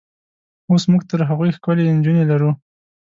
[0.69, 2.51] اوس موږ تر هغوی ښکلې نجونې لرو.